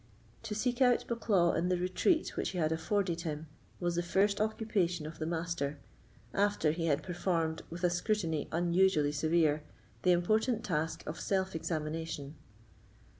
To 0.41 0.55
seek 0.55 0.81
out 0.81 1.05
Bucklaw 1.07 1.55
in 1.55 1.69
the 1.69 1.77
retreat 1.77 2.35
which 2.35 2.49
he 2.49 2.57
had 2.57 2.71
afforded 2.71 3.21
him, 3.21 3.45
was 3.79 3.93
the 3.93 4.01
first 4.01 4.41
occupation 4.41 5.05
of 5.05 5.19
the 5.19 5.27
Master, 5.27 5.77
after 6.33 6.71
he 6.71 6.87
had 6.87 7.03
performed, 7.03 7.61
with 7.69 7.83
a 7.83 7.89
scrutiny 7.91 8.47
unusually 8.51 9.11
severe, 9.11 9.61
the 10.01 10.11
important 10.11 10.63
task 10.63 11.03
of 11.05 11.19
self 11.19 11.53
examination. 11.55 12.33